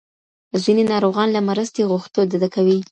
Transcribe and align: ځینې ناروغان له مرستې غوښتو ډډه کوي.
ځینې 0.63 0.83
ناروغان 0.91 1.27
له 1.35 1.41
مرستې 1.49 1.81
غوښتو 1.91 2.19
ډډه 2.31 2.49
کوي. 2.55 2.77